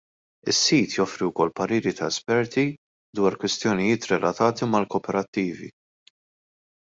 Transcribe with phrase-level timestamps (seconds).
[0.51, 2.63] Is-sit joffri wkoll pariri ta' esperti
[3.19, 5.69] dwar kwistjonijiet relatati mal-koperattivi.